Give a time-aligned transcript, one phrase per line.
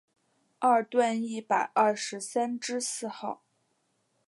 [0.57, 3.43] 二段一百二十三之四号